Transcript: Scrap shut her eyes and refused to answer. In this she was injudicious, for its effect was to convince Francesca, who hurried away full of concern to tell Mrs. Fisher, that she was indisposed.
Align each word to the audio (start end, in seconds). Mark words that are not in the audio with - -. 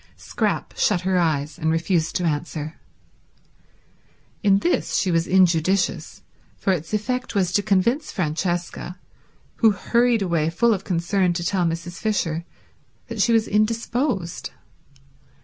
Scrap 0.17 0.73
shut 0.75 1.01
her 1.01 1.19
eyes 1.19 1.59
and 1.59 1.69
refused 1.71 2.15
to 2.15 2.23
answer. 2.23 2.79
In 4.41 4.57
this 4.57 4.95
she 4.95 5.11
was 5.11 5.27
injudicious, 5.27 6.23
for 6.57 6.73
its 6.73 6.91
effect 6.91 7.35
was 7.35 7.51
to 7.51 7.61
convince 7.61 8.11
Francesca, 8.11 8.97
who 9.57 9.69
hurried 9.69 10.23
away 10.23 10.49
full 10.49 10.73
of 10.73 10.83
concern 10.83 11.33
to 11.33 11.43
tell 11.45 11.65
Mrs. 11.67 11.99
Fisher, 11.99 12.45
that 13.09 13.21
she 13.21 13.31
was 13.31 13.47
indisposed. 13.47 14.49